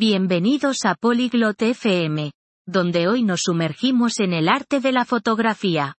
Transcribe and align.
Bienvenidos 0.00 0.84
a 0.84 0.94
Polyglot 0.94 1.60
FM, 1.60 2.30
donde 2.64 3.08
hoy 3.08 3.24
nos 3.24 3.40
sumergimos 3.46 4.20
en 4.20 4.32
el 4.32 4.48
arte 4.48 4.78
de 4.78 4.92
la 4.92 5.04
fotografía. 5.04 5.96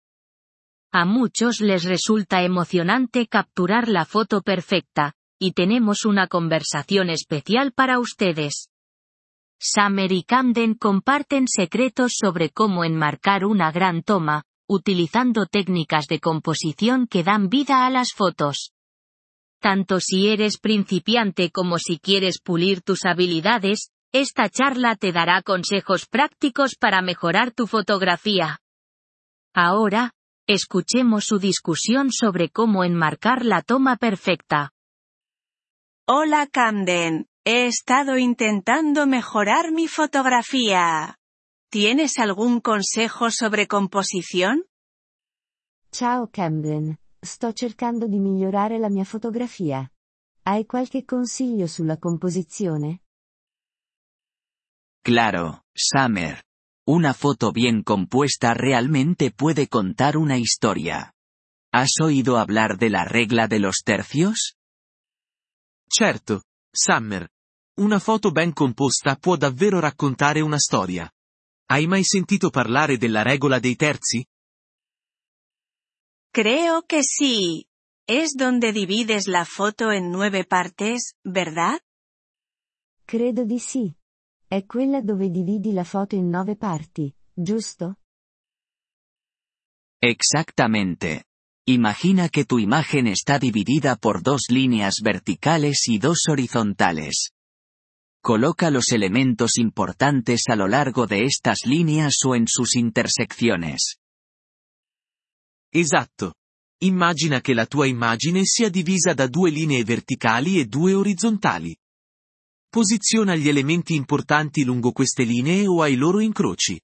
A 0.92 1.04
muchos 1.04 1.60
les 1.60 1.83
resulta 1.83 2.45
emocionante 2.45 3.26
capturar 3.26 3.89
la 3.89 4.05
foto 4.05 4.41
perfecta, 4.41 5.15
y 5.37 5.50
tenemos 5.50 6.05
una 6.05 6.29
conversación 6.29 7.11
especial 7.11 7.73
para 7.73 7.99
ustedes. 7.99 8.69
Summer 9.59 10.12
y 10.12 10.23
Camden 10.23 10.75
comparten 10.75 11.49
secretos 11.49 12.12
sobre 12.21 12.51
cómo 12.51 12.85
enmarcar 12.85 13.45
una 13.45 13.73
gran 13.73 14.05
toma, 14.05 14.45
utilizando 14.69 15.46
técnicas 15.46 16.07
de 16.07 16.21
composición 16.21 17.09
que 17.09 17.25
dan 17.25 17.49
vida 17.49 17.85
a 17.85 17.91
las 17.91 18.12
fotos. 18.12 18.71
Tanto 19.61 20.00
si 20.00 20.29
eres 20.29 20.59
principiante 20.59 21.50
como 21.50 21.79
si 21.79 21.98
quieres 21.98 22.40
pulir 22.40 22.82
tus 22.82 23.04
habilidades, 23.04 23.90
esta 24.12 24.48
charla 24.48 24.96
te 24.96 25.12
dará 25.12 25.43
consejos 25.43 26.07
prácticos 26.07 26.76
para 26.76 27.03
mejorar 27.03 27.53
tu 27.53 27.66
fotografía. 27.66 28.61
Ahora, 29.54 30.13
escuchemos 30.46 31.25
su 31.26 31.39
discusión 31.39 32.10
sobre 32.12 32.48
cómo 32.48 32.84
enmarcar 32.84 33.44
la 33.44 33.62
toma 33.62 33.96
perfecta. 33.96 34.72
Hola 36.06 36.46
Camden, 36.46 37.27
he 37.44 37.66
estado 37.66 38.16
intentando 38.16 39.06
mejorar 39.06 39.72
mi 39.72 39.88
fotografía. 39.88 41.18
¿Tienes 41.70 42.18
algún 42.18 42.60
consejo 42.60 43.30
sobre 43.30 43.66
composición? 43.66 44.64
Ciao 45.92 46.30
Camden, 46.32 46.98
sto 47.20 47.52
cercando 47.52 48.06
di 48.06 48.18
migliorare 48.18 48.78
la 48.78 48.88
mia 48.88 49.04
fotografia. 49.04 49.90
Hai 50.42 50.64
qualche 50.66 51.04
consiglio 51.04 51.66
sulla 51.66 51.98
composizione? 51.98 53.02
Claro, 55.02 55.64
Summer. 55.72 56.42
Una 56.88 57.12
foto 57.12 57.50
bien 57.50 57.83
compuesta 57.83 58.52
realmente 58.52 59.30
puede 59.30 59.69
contar 59.69 60.16
una 60.16 60.36
historia. 60.36 61.12
¿Has 61.70 62.00
oído 62.00 62.39
hablar 62.39 62.78
de 62.78 62.89
la 62.89 63.05
regla 63.05 63.46
de 63.46 63.58
los 63.58 63.83
tercios? 63.84 64.56
Certo, 65.86 66.44
Summer. 66.72 67.28
Una 67.78 67.98
foto 67.98 68.30
ben 68.30 68.52
composta 68.52 69.16
può 69.16 69.36
davvero 69.36 69.80
raccontare 69.80 70.41
una 70.41 70.58
storia. 70.58 71.11
Hai 71.66 71.86
mai 71.86 72.05
sentito 72.05 72.48
parlare 72.48 72.96
della 72.96 73.22
regola 73.22 73.58
dei 73.58 73.77
terzi? 73.77 74.27
Creo 76.41 76.84
que 76.86 77.03
sí. 77.03 77.67
Es 78.06 78.36
donde 78.36 78.72
divides 78.72 79.27
la 79.27 79.44
foto 79.44 79.91
en 79.91 80.12
nueve 80.12 80.45
partes, 80.45 81.17
¿verdad? 81.25 81.80
Credo 83.05 83.45
di 83.45 83.58
sì. 83.58 83.92
È 84.47 84.64
quella 84.64 85.00
dove 85.00 85.30
dividi 85.30 85.72
la 85.72 85.83
foto 85.83 86.14
in 86.14 86.28
nove 86.28 86.55
parti, 86.55 87.12
giusto? 87.34 87.97
Exactamente. 90.00 91.25
Imagina 91.67 92.28
que 92.28 92.45
tu 92.45 92.61
imagen 92.61 93.08
está 93.08 93.41
dividida 93.41 93.97
por 93.97 94.23
dos 94.23 94.42
líneas 94.48 95.00
verticales 95.02 95.89
y 95.89 95.98
dos 95.98 96.28
horizontales. 96.28 97.33
Coloca 98.23 98.70
los 98.70 98.92
elementos 98.92 99.58
importantes 99.58 100.45
a 100.48 100.55
lo 100.55 100.69
largo 100.69 101.08
de 101.08 101.25
estas 101.25 101.67
líneas 101.67 102.14
o 102.25 102.36
en 102.36 102.47
sus 102.47 102.77
intersecciones. 102.77 103.98
Esatto. 105.70 106.34
Immagina 106.80 107.41
che 107.41 107.55
la 107.55 107.66
tua 107.66 107.86
immagine 107.86 108.44
sia 108.44 108.70
divisa 108.70 109.12
da 109.12 109.27
due 109.27 109.50
linee 109.50 109.83
verticali 109.84 110.61
e 110.61 110.66
due 110.66 110.94
orizzontali. 110.94 111.77
Posiziona 112.69 113.34
gli 113.34 113.48
elementi 113.48 113.94
importanti 113.94 114.62
lungo 114.62 114.92
queste 114.92 115.24
linee 115.24 115.66
o 115.66 115.83
ai 115.83 115.96
loro 115.96 116.20
incroci. 116.20 116.80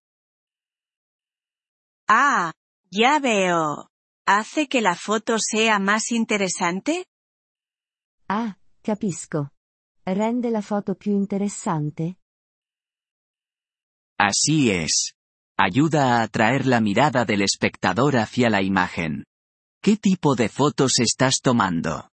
Ah, 2.08 2.52
ya 2.90 3.20
veo. 3.20 3.90
¿Hace 4.26 4.66
que 4.66 4.80
la 4.80 4.94
foto 4.94 5.36
sea 5.38 5.78
más 5.78 6.10
interesante? 6.10 7.06
Ah, 8.28 8.56
capisco. 8.82 9.50
Rende 10.04 10.50
la 10.50 10.62
foto 10.62 10.94
più 10.94 11.12
interessante? 11.12 12.18
Así 14.18 14.70
es. 14.70 15.14
Ayuda 15.56 16.16
a 16.16 16.22
atraer 16.22 16.66
la 16.66 16.80
mirada 16.80 17.24
del 17.24 17.42
espectador 17.42 18.16
hacia 18.16 18.50
la 18.50 18.60
imagen. 18.60 19.24
¿Qué 19.80 19.96
tipo 19.96 20.34
de 20.34 20.48
fotos 20.48 20.98
estás 20.98 21.40
tomando? 21.40 22.10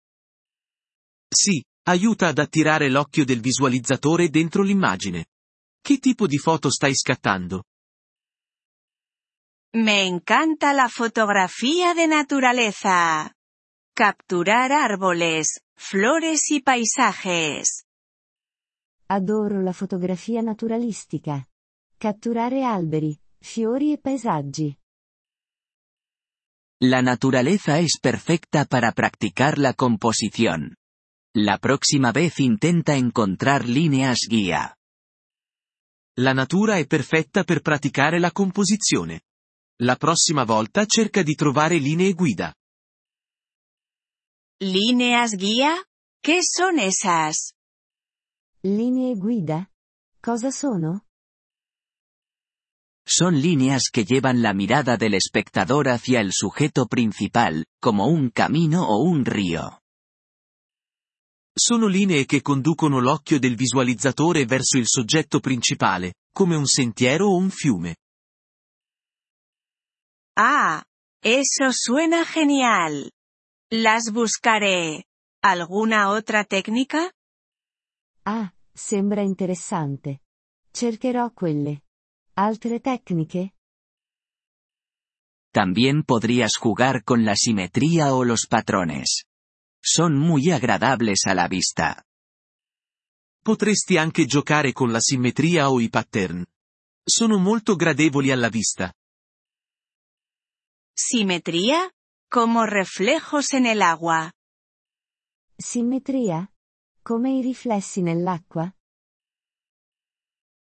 Sì, 1.30 1.64
aiuta 1.88 2.30
ad 2.30 2.40
attirare 2.40 2.90
l'occhio 2.90 3.26
del 3.26 3.40
visualizzatore 3.40 4.30
dentro 4.30 4.64
l'immagine. 4.64 5.26
Che 5.80 6.00
tipo 6.00 6.26
di 6.26 6.38
foto 6.40 6.72
stai 6.72 6.96
scattando? 6.96 7.66
Me 9.76 10.02
encanta 10.02 10.72
la 10.72 10.88
fotografía 10.88 11.94
de 11.94 12.08
naturaleza. 12.08 13.32
Capturar 13.94 14.72
árboles, 14.72 15.62
flores 15.76 16.50
y 16.50 16.62
paisajes. 16.62 17.86
Adoro 19.10 19.62
la 19.62 19.74
fotografia 19.74 20.42
naturalistica. 20.42 21.48
Catturare 21.98 22.64
alberi, 22.64 23.20
fiori 23.40 23.92
e 23.92 23.98
paesaggi. 23.98 24.78
La 26.84 27.02
naturaleza 27.02 27.80
es 27.80 28.00
perfecta 28.00 28.66
para 28.66 28.92
practicar 28.92 29.58
la 29.58 29.74
composición. 29.74 30.76
La 31.34 31.58
próxima 31.58 32.12
vez 32.12 32.40
intenta 32.40 32.96
encontrar 32.96 33.68
líneas 33.68 34.28
guía. 34.30 34.76
La 36.20 36.34
natura 36.34 36.78
è 36.78 36.86
perfetta 36.86 37.44
per 37.44 37.62
praticare 37.62 38.20
la 38.20 38.32
composizione. 38.32 39.22
La 39.82 39.96
prossima 39.96 40.44
volta 40.44 40.86
cerca 40.86 41.22
di 41.24 41.36
trovare 41.36 41.78
linee 41.78 42.14
guida. 42.14 42.54
¿Líneas 44.60 45.36
guía? 45.36 45.76
¿Qué 46.24 46.40
son 46.42 46.80
esas? 46.80 47.54
Linee 48.64 49.16
guida? 49.16 49.72
Cosa 50.20 50.52
sono? 50.52 51.07
Son 53.10 53.40
líneas 53.40 53.90
que 53.90 54.04
llevan 54.04 54.42
la 54.42 54.54
mirada 54.54 54.98
del 54.98 55.14
espectador 55.14 55.88
hacia 55.88 56.20
el 56.20 56.34
sujeto 56.34 56.88
principal, 56.88 57.66
como 57.80 58.08
un 58.08 58.30
camino 58.30 58.86
o 58.86 59.02
un 59.02 59.24
río. 59.24 59.82
Sono 61.56 61.88
linee 61.88 62.26
che 62.26 62.42
conducono 62.42 63.00
l'occhio 63.00 63.40
del 63.40 63.56
visualizzatore 63.56 64.46
verso 64.46 64.78
il 64.78 64.88
soggetto 64.88 65.40
principale, 65.40 66.16
come 66.34 66.58
un 66.58 66.66
sentiero 66.66 67.28
o 67.28 67.38
un 67.38 67.50
fiume. 67.50 67.96
Ah, 70.36 70.84
eso 71.24 71.72
suena 71.72 72.26
genial. 72.26 73.10
Las 73.72 74.12
buscaré. 74.12 75.06
¿Alguna 75.42 76.10
otra 76.10 76.44
técnica? 76.44 77.10
Ah, 78.26 78.54
sembra 78.74 79.22
interessante. 79.22 80.20
Cercherò 80.72 81.32
quelle. 81.32 81.87
Altre 82.40 82.80
tecniche? 82.80 83.56
También 85.52 86.04
podrías 86.04 86.56
jugar 86.56 87.04
con 87.04 87.26
la 87.26 87.36
simetría 87.36 88.14
o 88.14 88.24
los 88.24 88.46
patrones. 88.48 89.24
Son 89.82 90.16
muy 90.16 90.52
agradables 90.52 91.26
a 91.26 91.34
la 91.34 91.48
vista. 91.48 92.06
Potresti 93.42 93.98
anche 93.98 94.28
giocare 94.28 94.72
con 94.72 94.92
la 94.92 95.00
simmetria 95.02 95.72
o 95.72 95.80
i 95.80 95.90
pattern. 95.90 96.46
Sono 97.04 97.40
molto 97.40 97.76
gradevoli 97.76 98.30
alla 98.30 98.50
vista. 98.50 98.94
¿Simetría? 100.94 101.90
Como 102.30 102.68
reflejos 102.68 103.54
en 103.54 103.66
el 103.66 103.82
agua. 103.82 104.32
Simmetria? 105.58 106.52
Come 107.02 107.32
i 107.32 107.42
riflessi 107.42 108.04
nell'acqua? 108.04 108.72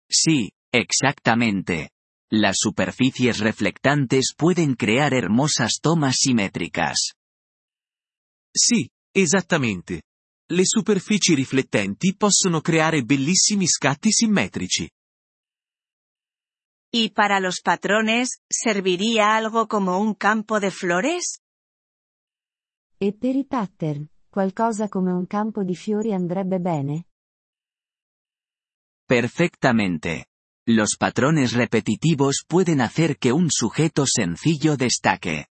Sí, 0.09 0.51
exactamente. 0.71 1.91
Las 2.31 2.55
superficies 2.59 3.39
reflectantes 3.39 4.33
pueden 4.37 4.75
crear 4.75 5.13
hermosas 5.13 5.79
tomas 5.81 6.17
simétricas. 6.17 7.13
Sì, 8.53 8.89
esattamente. 9.13 10.03
Le 10.51 10.65
superfici 10.65 11.33
riflettenti 11.33 12.15
possono 12.15 12.61
creare 12.61 13.03
bellissimi 13.03 13.67
scatti 13.67 14.11
simmetrici. 14.11 14.89
¿Y 16.93 17.11
para 17.11 17.39
los 17.39 17.61
patrones, 17.61 18.41
serviría 18.49 19.35
algo 19.35 19.67
como 19.67 19.97
un 19.97 20.13
campo 20.13 20.59
de 20.59 20.71
flores? 20.71 21.39
E 22.97 23.13
per 23.13 23.35
i 23.35 23.45
pattern, 23.45 24.05
qualcosa 24.29 24.89
come 24.89 25.11
un 25.11 25.25
campo 25.25 25.63
di 25.63 25.75
fiori 25.75 26.13
andrebbe 26.13 26.59
bene? 26.59 27.05
Perfectamente. 29.05 30.30
Los 30.73 30.95
patrones 30.97 31.51
repetitivos 31.51 32.45
pueden 32.47 32.79
hacer 32.79 33.17
que 33.17 33.33
un 33.33 33.51
sujeto 33.51 34.05
sencillo 34.07 34.77
destaque. 34.77 35.47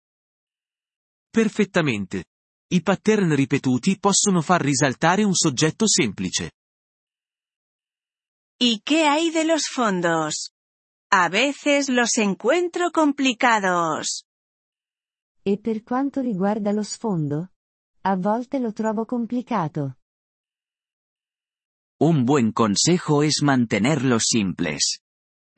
Perfettamente. 1.31 2.25
I 2.73 2.81
pattern 2.81 3.37
ripetuti 3.37 3.99
possono 3.99 4.41
far 4.41 4.63
risaltare 4.63 5.25
un 5.25 5.35
soggetto 5.35 5.87
semplice. 5.87 6.53
¿Y 8.59 8.81
qué 8.81 9.09
hay 9.09 9.31
de 9.31 9.45
los 9.45 9.65
fondos? 9.67 10.53
A 11.13 11.29
veces 11.29 11.91
los 11.91 12.17
encuentro 12.17 12.91
complicados. 12.91 14.25
E 15.45 15.59
per 15.59 15.83
quanto 15.83 16.23
riguarda 16.23 16.73
lo 16.73 16.83
sfondo? 16.83 17.51
A 18.05 18.17
volte 18.17 18.59
lo 18.59 18.73
trovo 18.73 19.05
complicato. 19.05 19.99
Un 22.01 22.25
buen 22.25 22.53
consejo 22.53 23.23
es 23.23 23.43
mantenerlos 23.43 24.25
simples. 24.29 25.03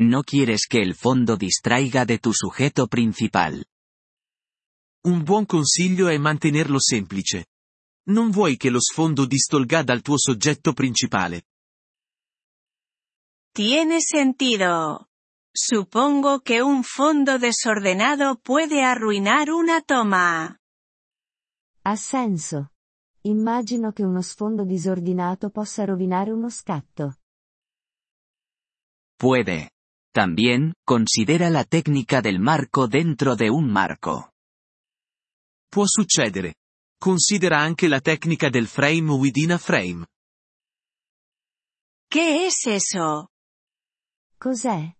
No 0.04 0.24
quieres 0.24 0.66
que 0.66 0.82
el 0.82 0.96
fondo 0.96 1.36
distraiga 1.36 2.04
de 2.04 2.18
tu 2.18 2.32
sujeto 2.34 2.88
principal. 2.88 3.64
Un 5.04 5.22
buon 5.22 5.46
consiglio 5.46 6.08
è 6.08 6.18
mantenerlo 6.18 6.80
semplice. 6.80 7.46
Non 8.08 8.30
vuoi 8.30 8.56
che 8.56 8.68
lo 8.68 8.80
sfondo 8.80 9.26
distolga 9.26 9.84
dal 9.84 10.02
tuo 10.02 10.18
soggetto 10.18 10.72
principale. 10.72 11.44
Tiene 13.52 14.00
sentido. 14.00 15.08
Supongo 15.54 16.40
que 16.40 16.62
un 16.62 16.82
fondo 16.82 17.38
desordenado 17.38 18.40
puede 18.40 18.82
arruinar 18.82 19.50
una 19.50 19.82
toma. 19.82 20.58
Ha 21.82 21.96
senso. 21.96 22.72
Immagino 23.22 23.92
che 23.92 24.02
uno 24.02 24.20
sfondo 24.20 24.64
disordinato 24.64 25.50
possa 25.50 25.84
rovinare 25.84 26.32
uno 26.32 26.48
scatto. 26.48 27.18
Puede. 29.16 29.71
También, 30.12 30.74
considera 30.84 31.48
la 31.48 31.64
técnica 31.64 32.20
del 32.20 32.38
marco 32.38 32.86
dentro 32.86 33.34
de 33.34 33.48
un 33.48 33.72
marco. 33.72 34.32
Può 35.70 35.84
succedere. 35.86 36.56
Considera 37.00 37.62
anche 37.62 37.88
la 37.88 38.00
tecnica 38.00 38.50
del 38.50 38.68
frame 38.68 39.10
within 39.10 39.52
a 39.52 39.58
frame. 39.58 40.06
¿Qué 42.08 42.46
es 42.46 42.66
eso? 42.66 43.30
Cos'è? 44.38 44.96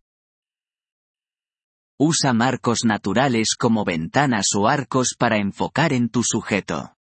Usa 2.00 2.32
marcos 2.32 2.84
naturales 2.84 3.54
como 3.56 3.84
ventanas 3.84 4.46
o 4.56 4.66
arcos 4.66 5.14
para 5.18 5.36
enfocar 5.36 5.92
en 5.92 6.08
tu 6.08 6.22
sujeto. 6.24 6.96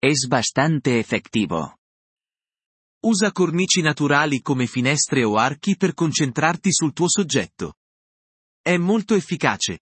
Es 0.00 0.28
bastante 0.30 1.00
efectivo. 1.00 1.75
Usa 3.06 3.30
cornici 3.30 3.82
naturali 3.82 4.40
come 4.40 4.66
finestre 4.66 5.22
o 5.22 5.36
archi 5.36 5.76
per 5.76 5.94
concentrarti 5.94 6.72
sul 6.72 6.92
tuo 6.92 7.08
soggetto. 7.08 7.74
È 8.60 8.76
molto 8.78 9.14
efficace. 9.14 9.78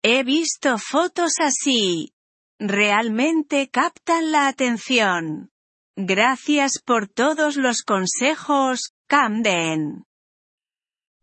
He 0.00 0.24
visto 0.24 0.78
fotos 0.78 1.38
así. 1.38 2.10
Realmente 2.58 3.68
captan 3.68 4.30
la 4.30 4.46
atención. 4.46 5.50
Gracias 5.94 6.80
por 6.82 7.06
todos 7.06 7.56
los 7.56 7.82
consejos, 7.82 8.94
Camden. 9.06 10.04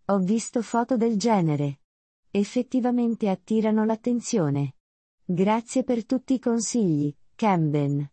Ho 0.09 0.19
visto 0.19 0.61
foto 0.61 0.95
del 0.95 1.17
genere. 1.17 1.79
Effettivamente 2.29 3.29
attirano 3.29 3.83
l'attenzione. 3.83 4.75
Grazie 5.25 5.83
per 5.83 6.05
tutti 6.05 6.35
i 6.35 6.39
consigli, 6.39 7.11
Camden. 7.35 8.12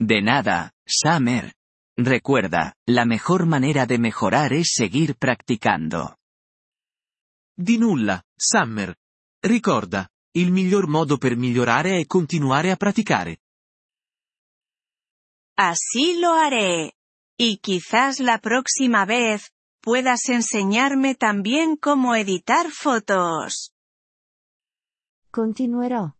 De 0.00 0.22
nada, 0.22 0.72
Summer. 0.86 1.54
Recuerda, 1.96 2.74
la 2.86 3.04
mejor 3.04 3.46
manera 3.46 3.84
de 3.84 3.98
mejorar 3.98 4.52
es 4.52 4.72
seguir 4.72 5.16
practicando. 5.16 6.16
Di 7.56 7.78
nulla, 7.78 8.22
Summer. 8.36 8.96
Ricorda, 9.42 10.08
il 10.36 10.52
miglior 10.52 10.86
modo 10.86 11.18
per 11.18 11.36
migliorare 11.36 11.98
è 11.98 12.06
continuare 12.06 12.70
a 12.70 12.76
praticare. 12.76 13.38
Así 15.56 16.20
lo 16.20 16.34
haré. 16.34 16.92
Y 17.36 17.58
quizás 17.58 18.20
la 18.20 18.38
próxima 18.38 19.04
vez, 19.04 19.50
puedas 19.80 20.28
enseñarme 20.28 21.16
también 21.16 21.76
cómo 21.76 22.14
editar 22.14 22.70
fotos. 22.70 23.72
Continuerò. 25.32 26.17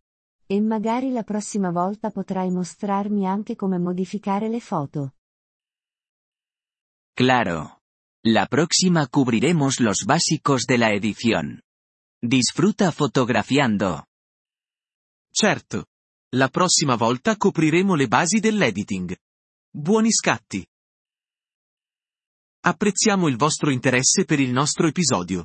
E 0.50 0.62
magari 0.62 1.12
la 1.12 1.24
prossima 1.24 1.70
volta 1.70 2.10
potrai 2.10 2.50
mostrarmi 2.50 3.26
anche 3.26 3.54
come 3.54 3.78
modificare 3.78 4.48
le 4.48 4.60
foto. 4.60 5.12
Claro. 7.12 7.82
La 8.24 8.46
próxima 8.46 9.06
cubriremos 9.08 9.78
los 9.80 10.06
básicos 10.06 10.64
de 10.64 10.78
la 10.78 10.94
edición. 10.94 11.60
Disfruta 12.22 12.90
fotografiando. 12.92 14.06
Certo. 15.30 15.84
La 16.34 16.48
prossima 16.48 16.96
volta 16.96 17.36
copriremo 17.36 17.94
le 17.94 18.08
basi 18.08 18.40
dell'editing. 18.40 19.14
Buoni 19.70 20.10
scatti. 20.10 20.66
Apprezziamo 22.60 23.28
il 23.28 23.36
vostro 23.36 23.70
interesse 23.70 24.24
per 24.24 24.40
il 24.40 24.50
nostro 24.50 24.86
episodio. 24.88 25.44